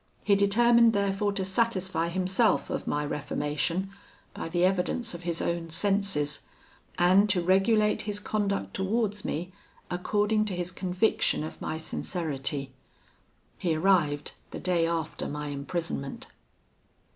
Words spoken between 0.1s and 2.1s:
He determined therefore to satisfy